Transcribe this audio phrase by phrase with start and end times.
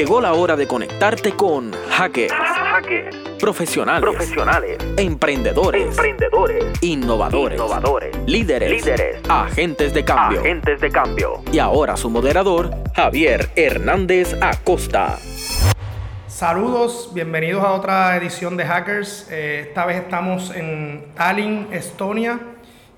[0.00, 2.32] Llegó la hora de conectarte con hackers,
[3.38, 10.40] profesionales, profesionales, emprendedores, emprendedores, innovadores, innovadores, líderes, líderes, agentes de cambio.
[10.40, 11.42] agentes de cambio.
[11.52, 15.18] Y ahora su moderador, Javier Hernández Acosta.
[16.28, 19.28] Saludos, bienvenidos a otra edición de Hackers.
[19.30, 22.40] Eh, esta vez estamos en Tallinn, Estonia,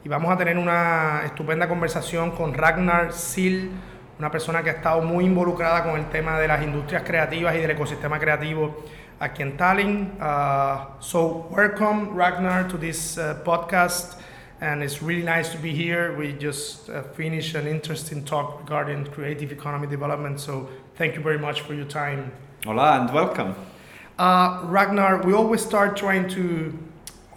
[0.05, 3.75] y vamos a tener una estupenda conversación con Ragnar Sil,
[4.23, 7.59] una persona que ha estado muy involucrada con el tema de las industrias creativas y
[7.59, 8.84] del ecosistema creativo
[9.19, 10.12] aquí en Tallinn.
[10.20, 14.20] Uh, so, welcome, Ragnar, to this uh, podcast.
[14.61, 16.14] And it's really nice to be here.
[16.16, 20.39] We just uh, finished an interesting talk regarding creative economy development.
[20.39, 22.30] So, thank you very much for your time.
[22.64, 23.56] Hola and welcome.
[24.20, 26.73] Uh, Ragnar, we always start trying to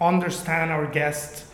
[0.00, 1.46] understand our guest.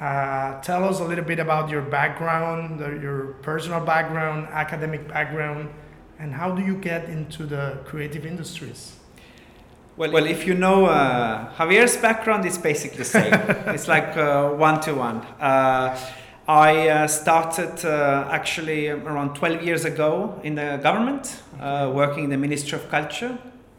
[0.00, 5.70] Uh, tell us a little bit about your background, your personal background, academic background,
[6.18, 8.96] and how do you get into the creative industries?
[9.96, 13.32] Well, well if you know uh, Javier's background, it's basically the same.
[13.74, 14.14] it's like
[14.58, 15.24] one to one.
[16.48, 22.30] I uh, started uh, actually around 12 years ago in the government, uh, working in
[22.30, 23.36] the Ministry of Culture,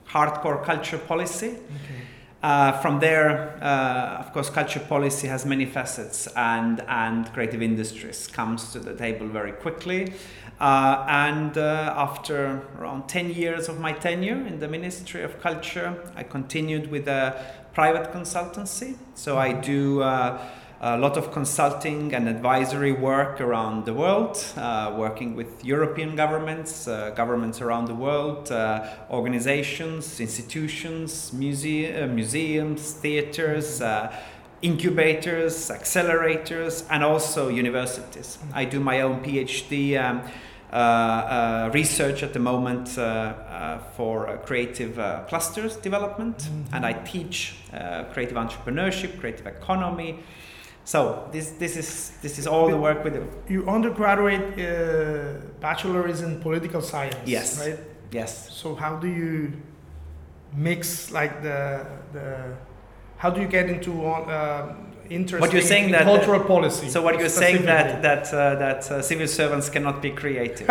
[0.09, 1.47] hardcore culture policy.
[1.47, 2.06] Okay.
[2.47, 8.25] Uh, from there, uh, of course, culture policy has many facets, and and creative industries
[8.25, 10.13] comes to the table very quickly.
[10.57, 16.23] Uh, and after around 10 years of my tenure in the Ministry of Culture, I
[16.23, 17.35] continued with a
[17.73, 18.95] private consultancy.
[19.13, 20.01] So I do
[20.79, 26.87] a lot of consulting and advisory work around the world, uh, working with European governments,
[26.87, 34.15] uh, governments around the world, uh, organizations, institutions, muse- uh, museums, theaters, uh,
[34.61, 38.37] incubators, accelerators, and also universities.
[38.53, 39.97] I do my own PhD.
[39.97, 40.21] Um,
[40.69, 42.89] uh, research at the moment
[43.95, 44.95] for creative
[45.29, 46.75] clusters development, mm-hmm.
[46.75, 47.55] and I teach
[48.11, 50.19] creative entrepreneurship, creative economy,
[50.87, 53.27] so this this is this is all the work we do.
[53.49, 57.17] You undergraduate uh, bachelor is in political science.
[57.25, 57.59] Yes.
[57.59, 57.77] Right.
[58.09, 58.53] Yes.
[58.53, 59.51] So how do you
[60.55, 62.55] mix like the the
[63.17, 64.75] how do you get into uh,
[65.09, 66.87] interest what you're in, saying in that cultural policy?
[66.87, 70.69] So what you're saying that that uh, that uh, civil servants cannot be creative?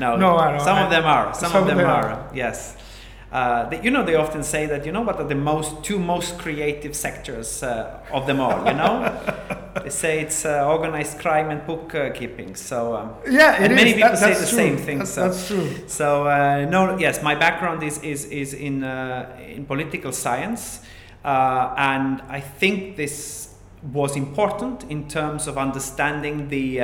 [0.00, 0.30] no, no,
[0.64, 1.34] some I, of them are.
[1.34, 2.08] Some, some of them, them are.
[2.08, 2.30] are.
[2.34, 2.74] Yes.
[3.32, 5.98] Uh, they, you know, they often say that you know what are the most two
[5.98, 8.58] most creative sectors uh, of them all.
[8.66, 9.10] You know,
[9.82, 12.54] they say it's uh, organized crime and bookkeeping.
[12.54, 14.58] So um, yeah, and many people that, say the true.
[14.58, 14.98] same thing.
[14.98, 15.88] That's, so that's true.
[15.88, 20.82] So uh, no, yes, my background is is is in uh, in political science,
[21.24, 23.48] and I think this
[23.94, 26.80] was important in terms of understanding the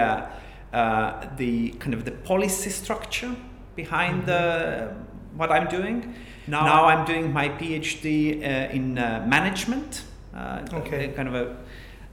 [1.37, 3.37] the kind of the policy structure
[3.77, 4.31] behind mm-hmm.
[4.31, 4.95] the
[5.37, 6.15] what I'm doing.
[6.49, 10.03] Now, now I'm doing my PhD uh, in uh, management,
[10.35, 11.09] uh, okay.
[11.09, 11.57] kind of a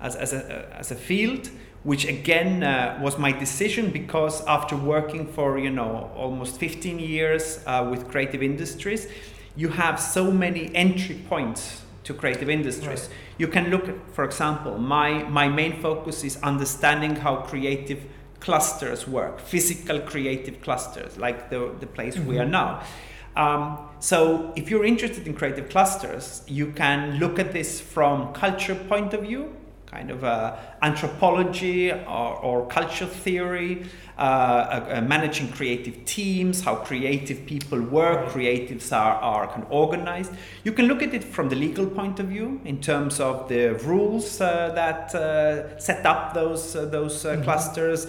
[0.02, 1.50] as, as a as a field,
[1.84, 7.60] which again uh, was my decision because after working for you know almost 15 years
[7.66, 9.08] uh, with creative industries,
[9.56, 13.02] you have so many entry points to creative industries.
[13.02, 13.18] Right.
[13.38, 18.04] You can look, at, for example, my my main focus is understanding how creative
[18.40, 22.30] clusters work, physical creative clusters, like the the place mm-hmm.
[22.30, 22.82] we are now.
[23.36, 28.76] Um, so if you're interested in creative clusters, you can look at this from culture
[28.76, 33.86] point of view, kind of uh, anthropology or, or, culture theory,
[34.18, 40.32] uh, uh, managing creative teams, how creative people work, creatives are, are kind of organized.
[40.64, 43.74] You can look at it from the legal point of view in terms of the
[43.84, 47.44] rules uh, that uh, set up those uh, those mm-hmm.
[47.44, 48.08] clusters,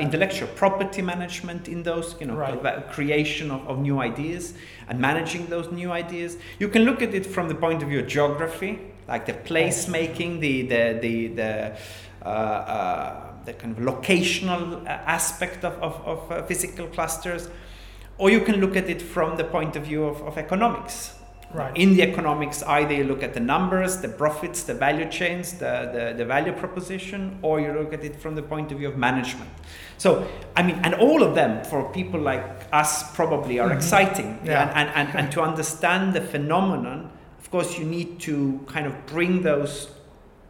[0.00, 2.88] intellectual property management in those, you know, right.
[2.90, 4.54] creation of, of new ideas
[4.88, 6.36] and managing those new ideas.
[6.58, 8.78] You can look at it from the point of view of geography,
[9.08, 11.76] like the place making, the the the, the
[12.24, 17.48] uh, uh, the kind of locational uh, aspect of, of, of uh, physical clusters,
[18.18, 21.12] or you can look at it from the point of view of, of economics.
[21.54, 21.76] Right.
[21.76, 25.90] In the economics, either you look at the numbers, the profits, the value chains, the,
[25.92, 28.98] the, the value proposition, or you look at it from the point of view of
[28.98, 29.48] management.
[29.96, 30.26] So,
[30.56, 33.78] I mean, and all of them for people like us probably are mm-hmm.
[33.78, 34.40] exciting.
[34.44, 34.68] Yeah.
[34.68, 37.12] And, and, and, and to understand the phenomenon,
[37.46, 39.88] of course, you need to kind of bring those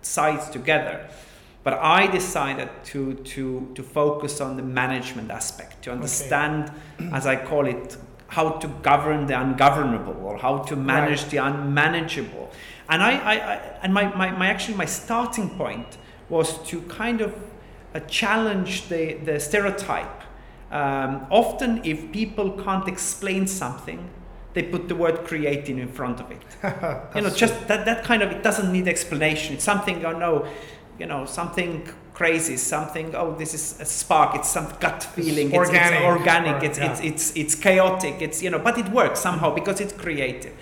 [0.00, 1.06] sides together.
[1.62, 7.10] But I decided to, to, to focus on the management aspect, to understand, okay.
[7.12, 7.98] as I call it,
[8.28, 11.30] how to govern the ungovernable or how to manage right.
[11.30, 12.50] the unmanageable.
[12.88, 15.98] And I, I, I, and my, my, my actually my starting point
[16.30, 17.34] was to kind of
[17.94, 20.22] uh, challenge the, the stereotype
[20.70, 24.00] Um, often, if people can't explain something,
[24.56, 26.42] they put the word creating in front of it.
[27.14, 29.54] you know, just that, that kind of, it doesn't need explanation.
[29.54, 30.46] It's something, oh no,
[30.98, 35.56] you know, something crazy, something, oh, this is a spark, it's some gut feeling, it's,
[35.56, 36.90] it's organic, it's, organic, or, it's, yeah.
[36.90, 40.54] it's, it's, it's chaotic, it's, you know, but it works somehow because it's creative.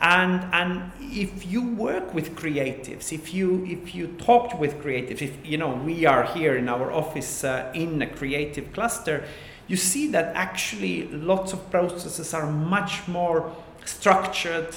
[0.00, 5.44] And, and if you work with creatives, if you, if you talk with creatives, if,
[5.44, 9.24] you know, we are here in our office uh, in a creative cluster,
[9.70, 14.74] you see that actually lots of processes are much more structured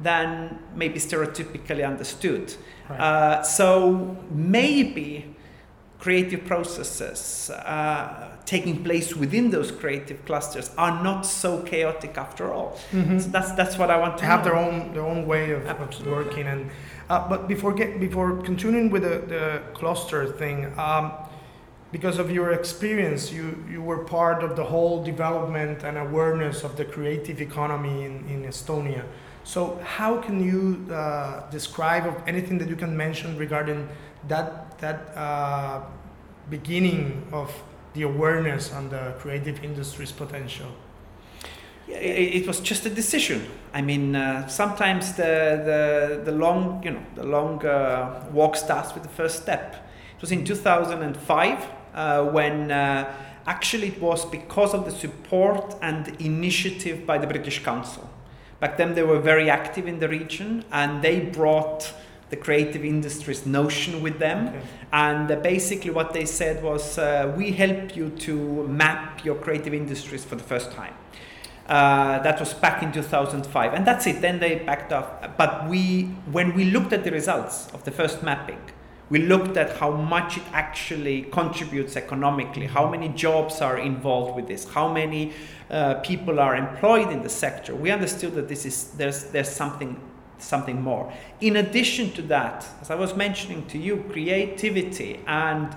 [0.00, 2.54] than maybe stereotypically understood.
[2.88, 3.00] Right.
[3.00, 5.34] Uh, so maybe
[5.98, 12.78] creative processes uh, taking place within those creative clusters are not so chaotic after all.
[12.92, 13.18] Mm-hmm.
[13.18, 14.44] So that's that's what I want to have know.
[14.44, 16.46] their own their own way of, of working.
[16.46, 16.70] And
[17.10, 20.72] uh, but before get before continuing with the, the cluster thing.
[20.78, 21.10] Um,
[21.92, 26.76] because of your experience, you, you were part of the whole development and awareness of
[26.76, 29.04] the creative economy in, in Estonia.
[29.44, 33.88] So, how can you uh, describe anything that you can mention regarding
[34.26, 35.82] that that uh,
[36.50, 37.54] beginning of
[37.94, 40.66] the awareness on the creative industry's potential?
[41.88, 43.46] It, was just a decision.
[43.72, 48.92] I mean, uh, sometimes the, the the long you know the long uh, walk starts
[48.94, 49.76] with the first step.
[50.16, 51.75] It was in 2005 uh,
[52.32, 53.12] when uh,
[53.46, 58.08] actually it was because of the support and initiative by the British Council.
[58.60, 61.92] Back then, they were very active in the region and they brought
[62.30, 64.48] the creative industries notion with them.
[64.48, 64.60] Okay.
[64.92, 69.74] And uh, basically, what they said was, uh, We help you to map your creative
[69.74, 70.94] industries for the first time.
[71.68, 74.20] Uh, that was back in 2005, and that's it.
[74.20, 75.36] Then they backed off.
[75.36, 78.60] But we, when we looked at the results of the first mapping,
[79.08, 84.48] we looked at how much it actually contributes economically, how many jobs are involved with
[84.48, 85.32] this, how many
[85.70, 87.74] uh, people are employed in the sector.
[87.74, 90.00] We understood that this is there's there's something
[90.38, 91.12] something more.
[91.40, 95.76] In addition to that, as I was mentioning to you, creativity and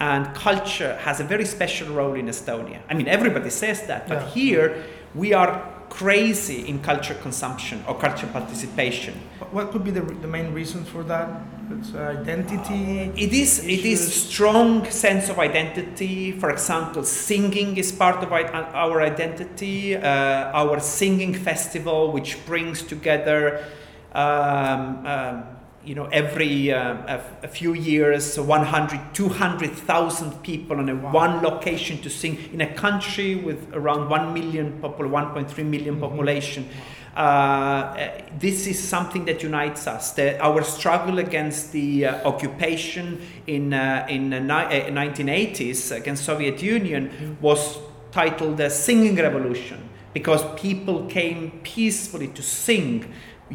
[0.00, 2.80] and culture has a very special role in Estonia.
[2.90, 4.28] I mean, everybody says that, but yeah.
[4.30, 4.84] here
[5.14, 9.14] we are crazy in culture consumption or culture participation.
[9.52, 11.28] What could be the, the main reason for that?
[11.68, 13.10] It's identity.
[13.16, 13.58] It is.
[13.58, 13.78] Issues.
[13.78, 16.30] It is strong sense of identity.
[16.32, 19.96] For example, singing is part of our identity.
[19.96, 23.64] Uh, our singing festival, which brings together.
[24.12, 25.44] Um, um,
[25.84, 31.12] you know, every uh, a, a, few years, 100, 200,000 people in a wow.
[31.12, 36.00] one location to sing in a country with around 1 million, popul- 1.3 million mm-hmm.
[36.00, 36.68] population.
[37.16, 40.12] Uh, this is something that unites us.
[40.12, 46.26] The, our struggle against the uh, occupation in uh, in the ni- 1980s uh, against
[46.26, 47.78] Soviet Union was
[48.12, 53.10] titled the Singing Revolution because people came peacefully to sing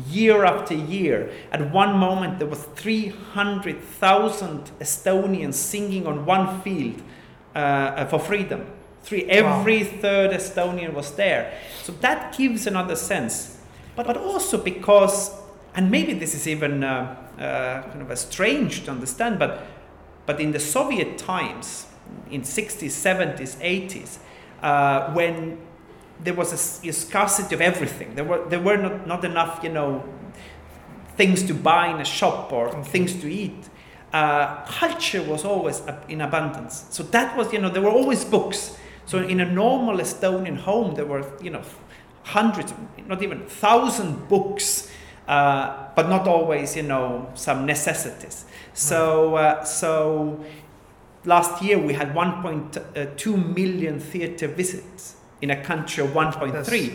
[0.07, 1.29] year after year.
[1.51, 6.99] At one moment, there was 300,000 Estonians singing on one field
[7.53, 8.65] uh, for freedom.
[9.03, 9.89] Three, every wow.
[10.01, 11.57] third Estonian was there.
[11.83, 13.57] So that gives another sense.
[13.95, 15.31] But, but also because,
[15.75, 19.65] and maybe this is even uh, uh, kind of a strange to understand, but,
[20.25, 21.87] but in the Soviet times,
[22.29, 24.17] in 60s, 70s, 80s,
[24.61, 25.57] uh, when
[26.23, 28.15] there was a, a, scarcity of everything.
[28.15, 30.03] There were there were not, not enough, you know,
[31.17, 32.89] things to buy in a shop or okay.
[32.89, 33.69] things to eat.
[34.13, 36.85] Uh, culture was always in abundance.
[36.89, 38.77] So that was, you know, there were always books.
[39.11, 41.63] So in a normal Estonian home, there were, you know,
[42.23, 42.73] hundreds,
[43.07, 44.89] not even thousand books,
[45.27, 48.45] uh, but not always, you know, some necessities.
[48.73, 50.39] So, uh, so
[51.25, 56.93] last year we had 1.2 million theater visits in a country of 1.3.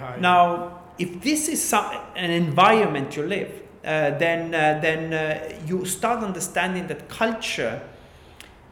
[0.00, 1.84] Uh, now, if this is some,
[2.16, 3.52] an environment you live,
[3.84, 7.82] uh, then uh, then uh, you start understanding that culture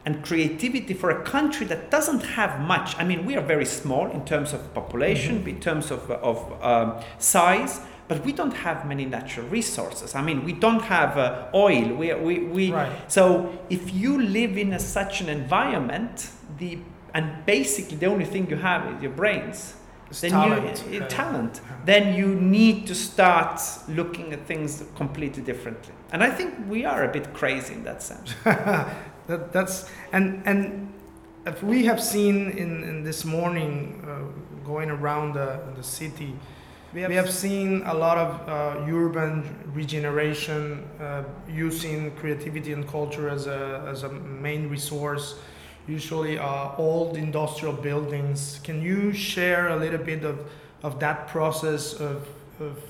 [0.06, 2.96] and creativity for a country that doesn't have much.
[2.96, 5.48] I mean, we are very small in terms of population, mm-hmm.
[5.48, 7.80] in terms of of um, size.
[8.08, 10.14] But we don't have many natural resources.
[10.14, 11.92] I mean, we don't have uh, oil.
[11.96, 13.10] We, we, we right.
[13.10, 16.78] So if you live in a, such an environment, the
[17.12, 19.74] and basically the only thing you have is your brains
[20.08, 20.84] it's then talent.
[20.88, 26.30] you uh, talent then you need to start looking at things completely differently and i
[26.30, 28.34] think we are a bit crazy in that sense
[29.26, 30.92] that, that's and and
[31.46, 36.34] if we have seen in, in this morning uh, going around the, the city
[36.92, 42.88] we have, we have seen a lot of uh, urban regeneration uh, using creativity and
[42.88, 45.36] culture as a, as a main resource
[45.86, 48.60] usually uh, old industrial buildings.
[48.64, 50.50] Can you share a little bit of,
[50.82, 52.26] of that process of,
[52.60, 52.82] of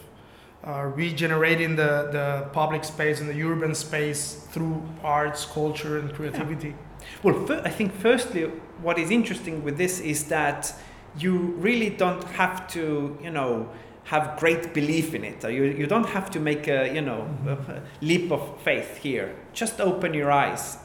[0.67, 6.69] uh, regenerating the, the public space and the urban space through arts, culture, and creativity?
[6.69, 6.75] Yeah.
[7.23, 8.45] Well, I think firstly,
[8.83, 10.75] what is interesting with this is that
[11.19, 13.69] you really don't have to, you know,
[14.05, 15.43] have great belief in it.
[15.43, 19.35] You, you don't have to make a, you know, a leap of faith here.
[19.53, 20.79] Just open your eyes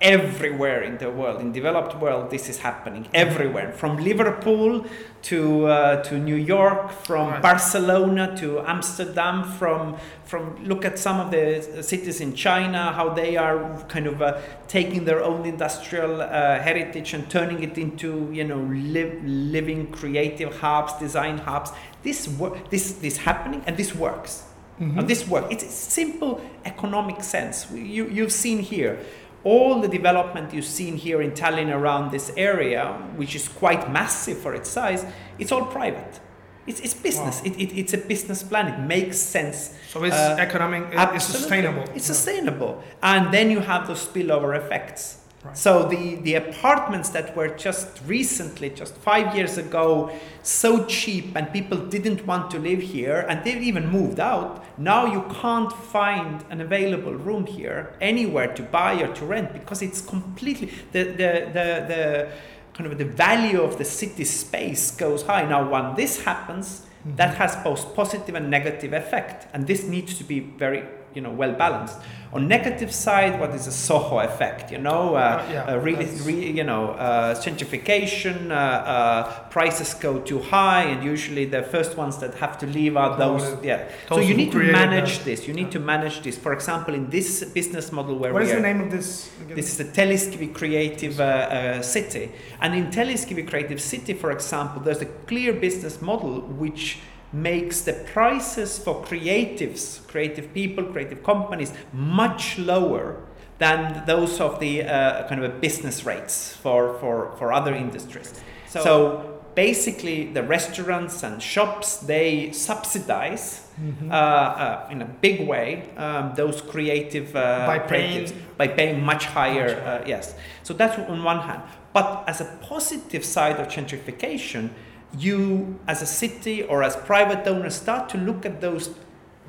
[0.00, 3.72] everywhere in the world in developed world this is happening everywhere.
[3.72, 4.84] From liverpool
[5.22, 7.42] to uh, to new york from right.
[7.42, 13.36] barcelona to amsterdam from from look at some of the cities in china how they
[13.36, 14.38] are kind of uh,
[14.68, 18.60] taking their own industrial uh, heritage and turning it into you know
[18.94, 21.70] live, living creative hubs design hubs.
[22.02, 24.44] This work this this happening and this works.
[24.80, 25.06] Mm-hmm.
[25.06, 26.32] this work it's a simple
[26.66, 27.66] economic sense.
[27.70, 28.98] You, you've seen here
[29.46, 32.82] all the development you've seen here in Tallinn around this area,
[33.14, 35.06] which is quite massive for its size,
[35.38, 36.20] it's all private.
[36.66, 37.36] It's, it's business.
[37.40, 37.46] Wow.
[37.46, 38.66] It, it, it's a business plan.
[38.66, 39.72] It makes sense.
[39.92, 40.82] So it's uh, economic.
[41.14, 41.82] It's sustainable.
[41.94, 42.14] It's yeah.
[42.14, 45.18] sustainable, and then you have those spillover effects.
[45.54, 50.10] So the, the apartments that were just recently, just five years ago,
[50.42, 54.64] so cheap and people didn't want to live here and they've even moved out.
[54.78, 59.82] Now you can't find an available room here anywhere to buy or to rent because
[59.82, 62.28] it's completely the the the, the
[62.74, 65.44] kind of the value of the city space goes high.
[65.46, 67.16] Now when this happens, mm-hmm.
[67.16, 70.84] that has both positive and negative effect, and this needs to be very
[71.16, 71.98] you know well balanced.
[72.32, 74.70] On negative side, what is a Soho effect?
[74.70, 78.50] You know, uh, uh, yeah, uh, really, re, you know, uh, gentrification.
[78.50, 82.96] Uh, uh, prices go too high, and usually the first ones that have to leave
[82.96, 83.56] are those.
[83.64, 83.88] Yeah.
[84.08, 85.48] so you need to manage this.
[85.48, 86.36] You need to manage this.
[86.36, 89.30] For example, in this business model where what is the name of this?
[89.40, 89.56] Again?
[89.56, 95.10] This is the Telliskivi Creative City, and in Telliskivi Creative City, for example, there's a
[95.30, 96.98] clear business model which
[97.32, 103.22] makes the prices for creatives, creative people, creative companies much lower
[103.58, 108.34] than those of the uh, kind of a business rates for, for, for other industries.
[108.68, 114.12] So, so basically, the restaurants and shops they subsidize mm-hmm.
[114.12, 119.24] uh, uh, in a big way um, those creative uh, by paying by paying much
[119.26, 119.68] higher.
[119.68, 120.00] Much higher.
[120.02, 121.62] Uh, yes, so that's on one hand.
[121.92, 124.70] But as a positive side of gentrification,
[125.18, 128.90] you as a city or as private owners start to look at those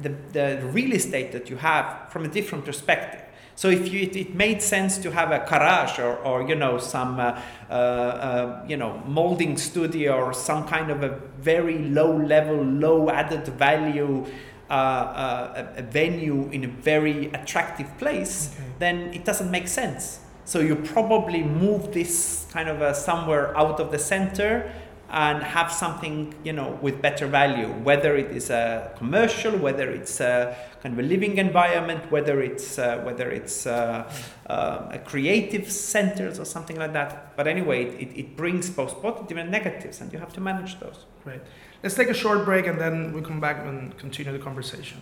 [0.02, 3.22] the, the real estate that you have from a different perspective
[3.56, 6.78] so if you, it, it made sense to have a garage or, or you know
[6.78, 12.16] some uh, uh, uh, you know molding studio or some kind of a very low
[12.16, 14.26] level low added value
[14.70, 18.64] uh, uh, a, a, venue in a very attractive place okay.
[18.80, 23.80] then it doesn't make sense so you probably move this kind of a somewhere out
[23.80, 24.72] of the center
[25.10, 30.20] and have something you know with better value whether it is a commercial whether it's
[30.20, 34.12] a kind of a living environment whether it's uh, whether it's uh,
[34.48, 37.36] uh, a creative centers or something like that.
[37.38, 41.06] But anyway it, it brings both positive and negatives and you have to manage those.
[41.26, 41.42] Right
[41.84, 45.02] let's take a short break and then we come back and continue the conversation.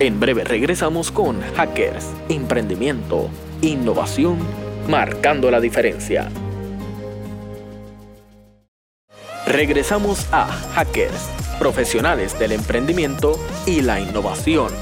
[0.00, 3.30] En breve regresamos con hackers emprendimiento
[3.62, 4.38] innovación
[4.88, 6.28] marcando la diferencia
[9.46, 14.72] Regresamos a Hackers, profesionales del emprendimiento y la innovación.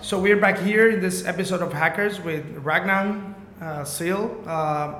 [0.00, 4.30] So we're back here in this episode of Hackers with Ragnar uh, Siil.
[4.46, 4.94] Uh,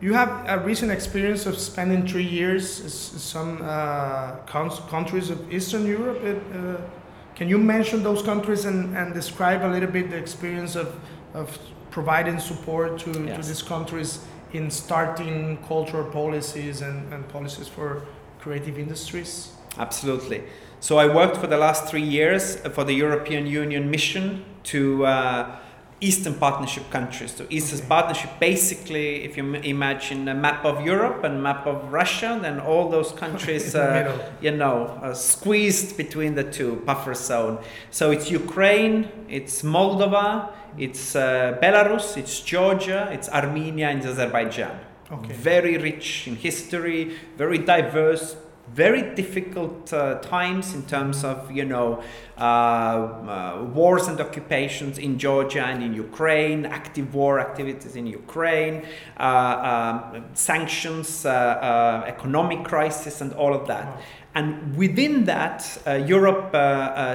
[0.00, 5.84] you have a recent experience of spending three years in some uh, countries of Eastern
[5.84, 6.22] Europe.
[6.24, 6.76] Uh,
[7.34, 10.98] can you mention those countries and, and describe a little bit the experience of,
[11.34, 11.58] of
[11.90, 13.36] providing support to, yes.
[13.36, 14.20] to these countries
[14.52, 18.02] in starting cultural policies and, and policies for
[18.40, 19.52] creative industries?
[19.78, 20.42] Absolutely.
[20.80, 25.56] So I worked for the last three years for the European Union mission to uh,
[26.00, 27.34] Eastern Partnership countries.
[27.34, 27.88] So Eastern okay.
[27.88, 32.88] Partnership, basically, if you imagine a map of Europe and map of Russia, then all
[32.88, 37.58] those countries, uh, you know, uh, squeezed between the two buffer zone.
[37.90, 44.78] So it's Ukraine, it's Moldova, it's uh, Belarus, it's Georgia, it's Armenia, and Azerbaijan.
[45.10, 45.32] Okay.
[45.32, 48.36] Very rich in history, very diverse,
[48.74, 52.02] very difficult uh, times in terms of you know
[52.38, 58.86] uh, uh, wars and occupations in Georgia and in Ukraine, active war activities in Ukraine,
[59.18, 63.86] uh, um, sanctions, uh, uh, economic crisis, and all of that.
[63.86, 63.98] Wow.
[64.34, 65.60] And within that,
[66.06, 66.54] Europe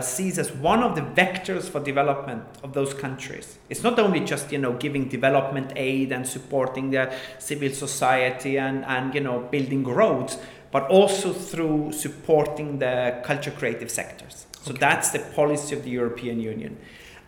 [0.04, 3.60] sees as one of the vectors for development of those countries.
[3.70, 8.84] It's not only just you know giving development aid and supporting the civil society and,
[8.86, 10.38] and you know building roads,
[10.74, 14.48] but also through supporting the culture creative sectors.
[14.64, 14.80] So okay.
[14.80, 16.78] that's the policy of the European Union.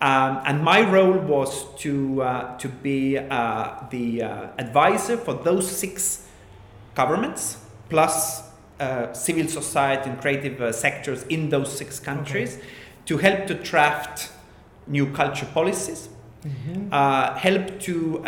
[0.01, 5.69] Um, and my role was to, uh, to be uh, the uh, advisor for those
[5.69, 6.27] six
[6.95, 7.57] governments,
[7.89, 8.43] plus
[8.79, 12.65] uh, civil society and creative uh, sectors in those six countries, okay.
[13.05, 14.31] to help to draft
[14.87, 16.09] new culture policies,
[16.43, 16.89] mm-hmm.
[16.91, 18.23] Uh, help to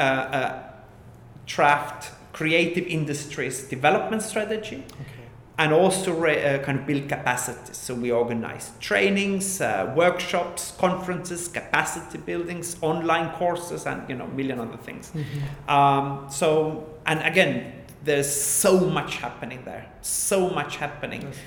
[1.46, 4.84] draft creative industries development strategy.
[5.02, 5.24] Okay.
[5.60, 7.76] And also re- uh, kind of build capacities.
[7.76, 14.36] So we organize trainings, uh, workshops, conferences, capacity buildings, online courses, and you know, a
[14.40, 15.12] million other things.
[15.16, 15.70] Mm-hmm.
[15.70, 21.24] Um, so, and again, there's so much happening there, so much happening.
[21.24, 21.38] Yes.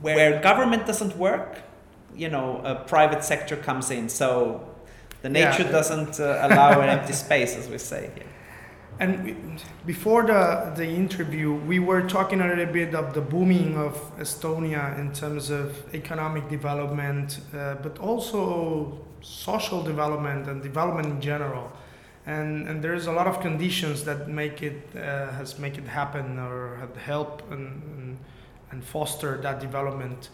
[0.00, 1.58] Where, where government doesn't work,
[2.16, 4.08] you know, a private sector comes in.
[4.08, 4.66] So
[5.20, 5.72] the nature yeah.
[5.72, 8.24] doesn't uh, allow an empty space, as we say here.
[9.00, 13.94] And before the, the interview, we were talking a little bit of the booming of
[14.18, 21.70] Estonia in terms of economic development, uh, but also social development and development in general.
[22.26, 26.38] And, and there's a lot of conditions that make it uh, has make it happen
[26.38, 28.18] or help and, and,
[28.72, 30.28] and foster that development.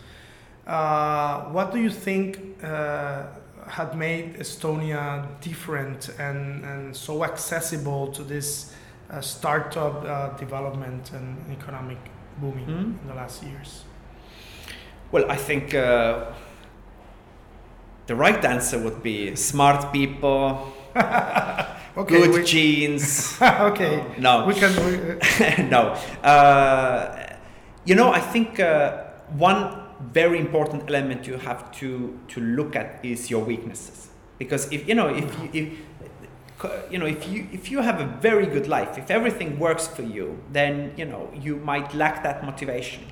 [0.66, 3.26] Uh, what do you think uh,
[3.66, 8.75] had made Estonia different and, and so accessible to this
[9.11, 11.99] uh, startup uh, development and economic
[12.38, 13.00] booming mm-hmm.
[13.02, 13.85] in the last years?
[15.12, 16.33] Well, I think uh,
[18.06, 21.64] the right answer would be smart people, okay,
[21.97, 23.40] good we, genes.
[23.40, 24.04] okay.
[24.18, 24.47] no.
[24.47, 24.75] We can.
[24.85, 25.97] We, no.
[26.23, 27.37] Uh,
[27.85, 29.04] you know, I think uh,
[29.37, 34.08] one very important element you have to to look at is your weaknesses.
[34.38, 38.06] Because if you know if you if you know if you if you have a
[38.20, 42.44] very good life if everything works for you then you know you might lack that
[42.44, 43.02] motivation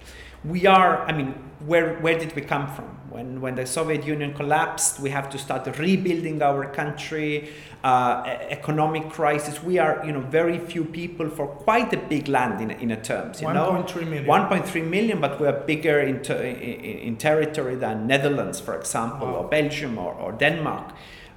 [0.45, 1.35] we are i mean
[1.67, 5.39] where where did we come from when when the soviet union collapsed we have to
[5.39, 7.53] start rebuilding our country
[7.85, 12.61] uh, economic crisis we are you know very few people for quite a big land
[12.61, 13.55] in, in a terms you 1.
[13.55, 18.07] know 1.3 million 1.3 million but we are bigger in, ter- in, in, territory than
[18.07, 19.35] netherlands for example wow.
[19.35, 20.93] or belgium or, or denmark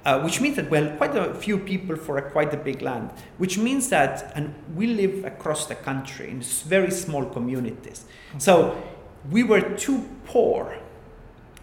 [0.06, 3.10] uh, which means that we're quite a few people for a quite a big land,
[3.38, 8.04] which means that, and we live across the country in very small communities.
[8.30, 8.38] Okay.
[8.38, 8.80] So
[9.30, 10.78] we were too poor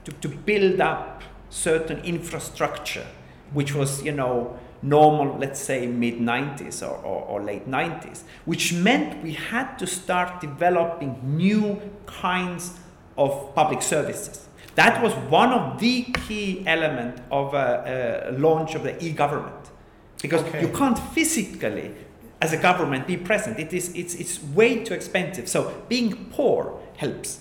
[0.06, 3.06] to, to build up certain infrastructure,
[3.54, 8.73] which was, you know, normal, let's say mid 90s or, or, or, late 90s, which
[8.73, 12.78] meant we had to start developing new kinds
[13.17, 14.47] of public services.
[14.76, 19.69] That was one of the key element of a, a launch of the e-government,
[20.21, 20.62] because okay.
[20.62, 21.93] you can't physically,
[22.41, 23.60] as a government, be present.
[23.60, 25.47] It is it's it's way too expensive.
[25.47, 27.39] So being poor helps.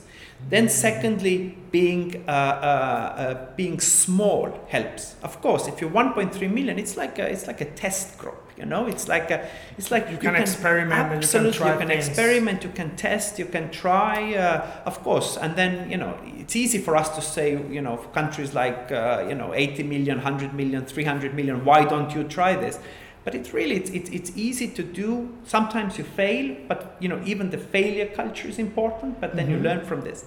[0.49, 5.17] Then, secondly, being uh, uh, uh, being small helps.
[5.23, 8.39] Of course, if you're 1.3 million, it's like a, it's like a test group.
[8.59, 10.93] You know, it's like a, it's like you, you can, can, experiment.
[10.93, 12.63] Absolutely, you can, you can experiment.
[12.63, 13.39] You can test.
[13.39, 14.35] You can try.
[14.35, 17.97] Uh, of course, and then you know, it's easy for us to say, you know,
[18.13, 21.65] countries like uh, you know, 80 million, 100 million, 300 million.
[21.65, 22.79] Why don't you try this?
[23.25, 27.21] But it's really it's, it's, it's easy to do sometimes you fail but you know
[27.25, 29.57] even the failure culture is important but then mm-hmm.
[29.57, 30.25] you learn from this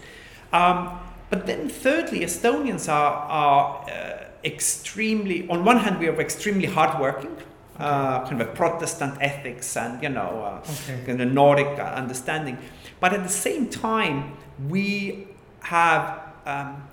[0.53, 6.65] um, but then thirdly estonians are, are uh, extremely on one hand we are extremely
[6.65, 7.35] hardworking
[7.79, 11.03] uh, kind of a protestant ethics and you know uh, okay.
[11.05, 12.57] kind of nordic understanding
[12.99, 14.37] but at the same time
[14.69, 15.27] we
[15.59, 16.87] have um,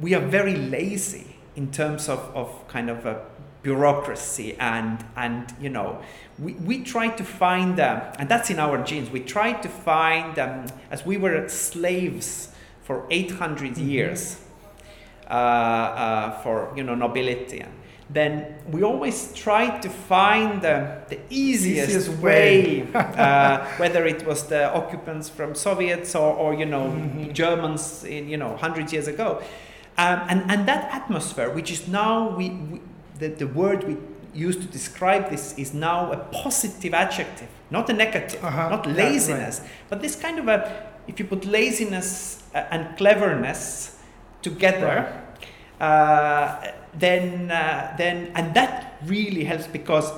[0.00, 3.20] we are very lazy in terms of, of kind of a
[3.68, 6.00] bureaucracy and and you know
[6.38, 10.38] we, we try to find uh, and that's in our genes we try to find
[10.38, 12.28] um, as we were slaves
[12.86, 13.88] for 800 mm-hmm.
[13.88, 14.40] years
[15.28, 17.62] uh, uh, for you know nobility
[18.10, 18.32] then
[18.70, 24.72] we always try to find the easiest, easiest way, way uh, whether it was the
[24.72, 27.32] occupants from soviets or, or you know mm-hmm.
[27.32, 29.42] germans in you know 100 years ago
[29.98, 32.80] um, and, and that atmosphere which is now we, we
[33.18, 33.96] the, the word we
[34.34, 38.68] used to describe this is now a positive adjective, not a negative, Uh-huh.
[38.68, 40.58] not Yeah, laziness, but this kind of a,
[41.06, 43.96] if you put laziness uh, and cleverness
[44.42, 45.12] together,
[45.80, 46.56] uh,
[46.94, 50.12] then, uh, then, and that really helps because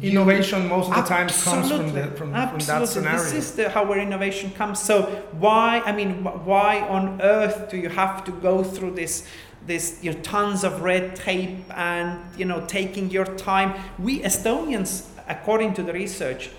[0.00, 3.18] you- Innovation most of the time comes from, the, from, from that scenario.
[3.18, 4.80] This is the, how where innovation comes.
[4.80, 5.02] So
[5.38, 5.82] why?
[5.84, 9.26] I mean, why on earth do you have to go through this?
[9.66, 13.74] This you know, tons of red tape and you know taking your time.
[13.98, 16.50] We Estonians, according to the research,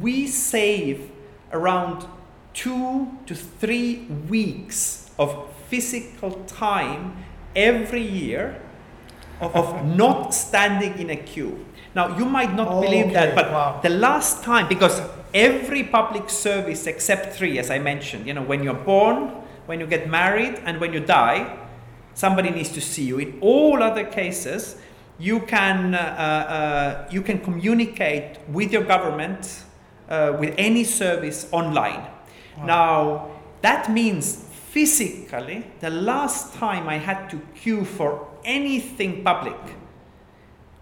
[0.00, 1.10] we save
[1.52, 2.06] around
[2.52, 7.16] two to three weeks of physical time
[7.56, 8.60] every year
[9.40, 11.64] of, of not standing in a queue.
[11.94, 13.80] Now, you might not Oh, believe that, but wow.
[13.82, 15.00] the last time, because
[15.32, 19.28] every public service except three, as I mentioned, you know, when you're born,
[19.66, 21.56] when you get married, and when you die,
[22.18, 23.20] somebody needs to see you.
[23.20, 24.76] In all other cases,
[25.20, 29.62] you can, uh, uh, you can communicate with your government,
[30.08, 32.02] uh, with any service online.
[32.56, 32.66] Wow.
[32.66, 33.30] Now,
[33.62, 34.34] that means
[34.72, 39.60] physically, the last time I had to queue for anything public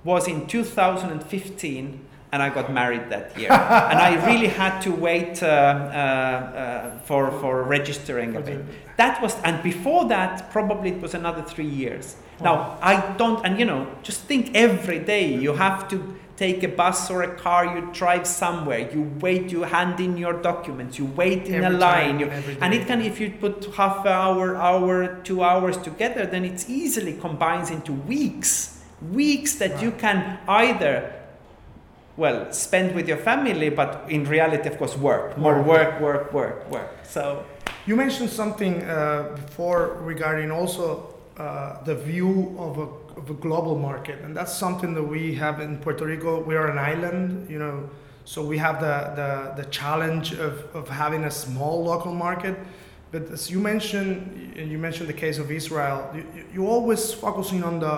[0.05, 3.51] was in 2015 and I got married that year.
[3.91, 8.65] and I really had to wait uh, uh, uh, for, for registering a bit.
[8.97, 12.17] That was, and before that, probably it was another three years.
[12.41, 16.69] Now, I don't, and you know, just think every day you have to take a
[16.69, 21.07] bus or a car, you drive somewhere, you wait, you hand in your documents, you
[21.07, 22.27] wait in Every a line, time, you,
[22.61, 26.69] and it can, if you put half an hour, hour, two hours together, then it's
[26.69, 28.83] easily combines into weeks.
[29.12, 31.15] Weeks that you can either,
[32.16, 35.37] well, spend with your family, but in reality, of course, work.
[35.37, 36.00] More Work.
[36.00, 36.88] work, work, work.
[37.05, 37.44] So,
[37.87, 42.88] You mentioned something uh, before regarding also uh, the view of a,
[43.20, 46.42] of a global market, and that's something that we have in Puerto Rico.
[46.42, 47.88] We are an island, you know,
[48.24, 52.57] so we have the, the, the challenge of, of having a small local market.
[53.12, 54.18] But as you mentioned,
[54.57, 56.11] you mentioned the case of Israel.
[56.14, 57.94] You, you- you're always focusing on the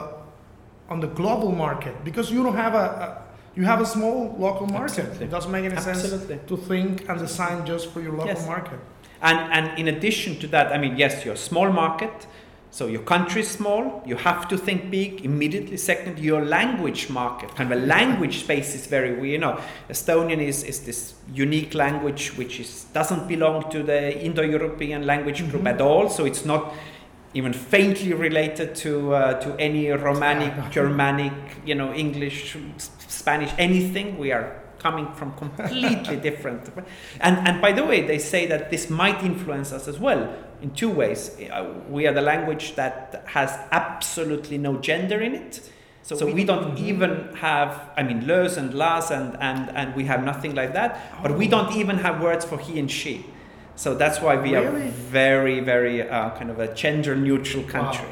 [0.91, 3.09] on the global market because you don't have a, a
[3.57, 4.99] you have a small local market.
[5.01, 5.27] Absolutely.
[5.27, 6.29] It doesn't make any Absolutely.
[6.37, 8.47] sense to think and design just for your local Yes.
[8.47, 8.79] market.
[9.21, 12.27] and, and in addition to that, I mean, yes, you're a small market,
[12.71, 15.77] so your country is small, you have to think big immediately.
[15.77, 19.59] Second, your language market, kind of a language space is very, you know,
[19.91, 25.65] Estonian is, is this unique language which is, doesn't belong to the Indo-European language group
[25.65, 25.75] Mhm.
[25.75, 26.73] at all, so it's not
[27.35, 31.33] even faintly related to, uh, to any Romanic, Germanic,
[31.67, 32.57] you know, English,
[33.09, 34.17] Spanish, anything.
[34.19, 36.71] We are coming from completely different.
[37.21, 40.71] And, and by the way, they say that this might influence us as well in
[40.71, 41.37] two ways.
[41.53, 45.61] Uh, We are the language that has absolutely no gender in it.
[46.05, 46.87] So, so we don't Mhm.
[46.87, 50.91] even have, I mean, lös and las, and, and, and we have nothing like that.
[51.23, 53.27] But we don't even have words for he and she.
[53.77, 54.71] So that's why we are
[55.13, 58.09] very, very uh, kind of a gender neutral country.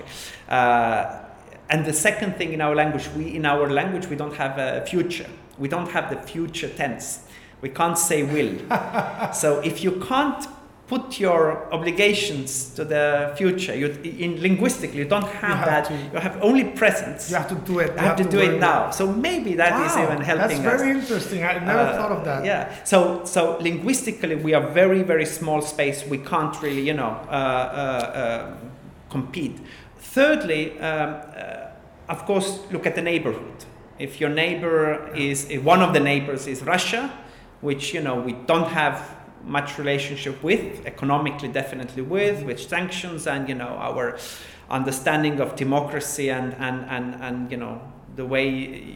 [0.49, 1.23] Uh,
[1.69, 4.85] and the second thing in our language, we in our language we don't have a
[4.87, 5.27] future.
[5.59, 7.21] We don't have the future tense.
[7.63, 8.59] We can't say will.
[9.33, 10.47] so if you can't
[10.87, 15.85] put your obligations to the future, you, in linguistically you don't have, have that.
[15.87, 17.29] to- You have only presence.
[17.31, 17.91] You have to do it.
[17.95, 18.91] You have to do it now.
[18.93, 20.81] So maybe that is Wow, even helping That's us.
[20.81, 21.43] very interesting.
[21.43, 22.45] I never Uh, thought of that.
[22.45, 22.69] Yeah.
[22.85, 26.05] So so linguistically, we are very very small space.
[26.09, 28.55] We can't really you know uh, uh, uh,
[29.11, 29.59] compete.
[30.13, 31.67] Thirdly, um, uh,
[32.09, 33.65] of course, look at the neighborhood.
[33.99, 37.11] If your neighbor is if one of the neighbors is Russia,
[37.61, 43.49] which you know we don't have much relationship with economically definitely with with sanctions and
[43.49, 44.19] you know our
[44.71, 47.81] understanding of democracy and and and, and you know
[48.17, 48.49] the way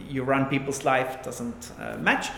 [0.09, 2.29] you run people's life doesn't uh, match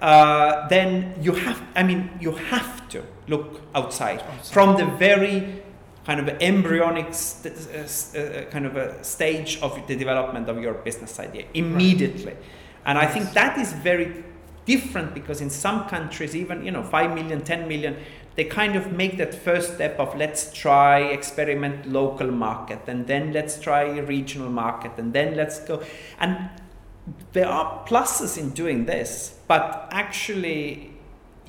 [0.00, 4.52] uh, then you have i mean you have to look outside, Outside.
[4.52, 5.62] from the very
[6.06, 10.74] kind of embryonic st- uh, uh, kind of a stage of the development of your
[10.74, 12.34] business idea immediately.
[12.84, 14.24] And i think that is very
[14.64, 17.96] different because in some countries even you know 5 million 10 million
[18.36, 23.32] they kind of make that first step of let's try experiment local market and then
[23.32, 25.82] let's try regional market and then let's go.
[26.18, 26.50] And
[27.32, 30.95] there are pluses in doing this but actually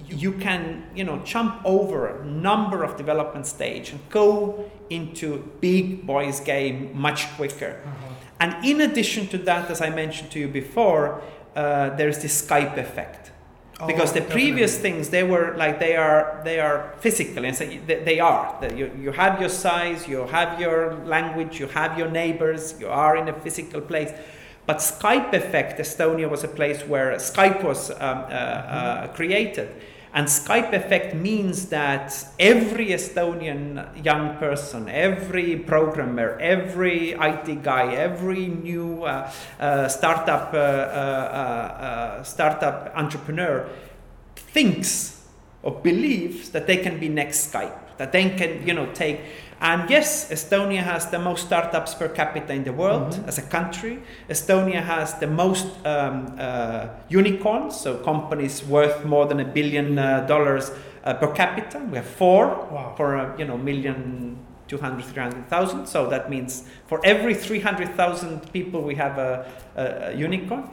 [0.05, 6.05] you can you know jump over a number of development stage and go into big
[6.05, 7.81] boys game much quicker.
[7.85, 8.13] Uh-huh.
[8.39, 11.21] and in addition to that as i mentioned to you before
[11.57, 13.31] uh, there's this skype effect.
[13.85, 17.45] Because Oh, the previous things they were like they are they are physical.
[17.45, 18.57] And so they, they are.
[18.61, 22.87] That you, you have your size you have your language you have your neighbors you
[22.87, 24.11] are in a physical place
[24.67, 29.73] But Skype Effect, Estonia was a place where Skype was um, uh, uh, created.
[30.13, 38.47] And Skype Effect means that every Estonian young person, every programmer, every IT guy, every
[38.47, 43.69] new uh, uh, startup, uh, uh, uh, startup entrepreneur
[44.35, 45.23] thinks
[45.63, 49.21] or believes that they can be next Skype, that they can, you know, take
[49.59, 53.27] and yes, Estonia has the most startups per capita in the world mm-hmm.
[53.27, 53.99] as a country.
[54.29, 60.21] Estonia has the most um, uh, unicorns, so companies worth more than a billion uh,
[60.27, 60.71] dollars
[61.03, 61.79] uh, per capita.
[61.79, 62.93] We have four wow.
[62.95, 64.43] for a you know million.
[64.67, 65.87] 200, 300,000.
[65.87, 70.69] So that means for every 300,000 people, we have a, a, a unicorn.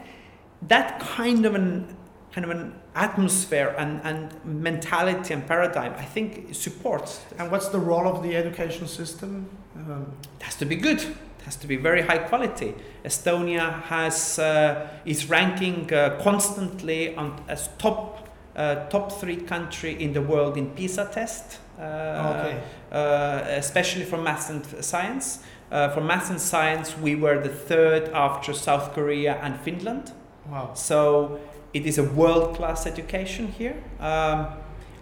[0.63, 1.97] That kind of an
[2.35, 7.25] kind of an atmosphere and, and mentality and paradigm, I think supports.
[7.39, 9.49] And what's the role of the education system?
[9.77, 11.01] Um, it has to be good.
[11.01, 12.75] It has to be very high quality.
[13.05, 20.13] Estonia has uh, is ranking uh, constantly on, as top uh, top three country in
[20.13, 21.59] the world in PISA test.
[21.79, 22.63] Uh, okay.
[22.91, 25.41] Uh, especially for math and science.
[25.71, 30.13] Uh, for math and science, we were the third after South Korea and Finland.
[30.51, 30.75] Wow.
[30.75, 31.41] So
[31.73, 33.83] it is a world class education here.
[33.99, 34.47] Um,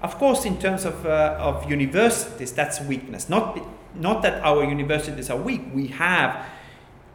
[0.01, 3.29] of course, in terms of, uh, of universities, that's weakness.
[3.29, 3.59] Not,
[3.95, 6.45] not that our universities are weak, we have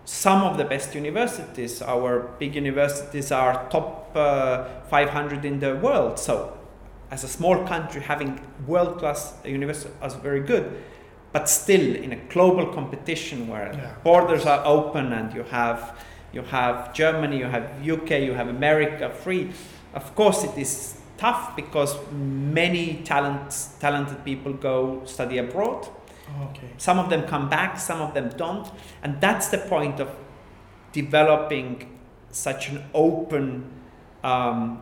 [0.06, 1.82] some of the best universities.
[1.82, 6.18] Our big universities are top uh, 500 in the world.
[6.18, 6.58] So,
[7.12, 10.82] as a small country, having world class universities is very good.
[11.34, 13.96] But still, in a global competition where yeah.
[14.04, 15.98] borders are open and you have
[16.34, 19.52] you have Germany, you have UK, you have America free.
[19.94, 25.88] Of course, it is tough because many talents, talented people go study abroad.
[26.50, 26.70] Okay.
[26.78, 28.68] Some of them come back, some of them don't,
[29.02, 30.10] and that's the point of
[30.92, 32.00] developing
[32.32, 33.72] such an open
[34.24, 34.82] um,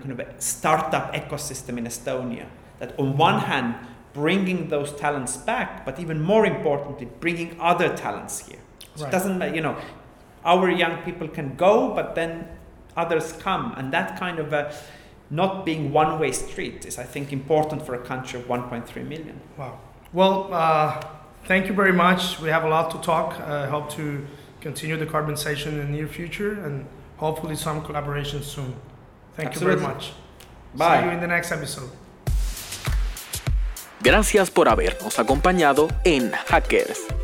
[0.00, 2.46] kind of startup ecosystem in Estonia.
[2.80, 3.76] That on one hand,
[4.12, 8.58] bringing those talents back, but even more importantly, bringing other talents here.
[8.96, 9.08] So right.
[9.08, 9.76] it doesn't, matter, you know,
[10.44, 12.48] our young people can go, but then
[12.96, 13.74] others come.
[13.76, 14.74] And that kind of a
[15.30, 19.40] not being one way street is, I think, important for a country of 1.3 million.
[19.56, 19.78] Wow.
[20.12, 21.00] Well, uh,
[21.44, 22.38] thank you very much.
[22.40, 23.40] We have a lot to talk.
[23.40, 24.26] I uh, hope to
[24.60, 28.74] continue the conversation in the near future and hopefully some collaboration soon.
[29.34, 29.74] Thank Absolutely.
[29.74, 30.12] you very much.
[30.74, 31.00] Bye.
[31.00, 31.90] See you in the next episode.
[34.02, 37.23] Gracias por habernos acompañado en Hackers.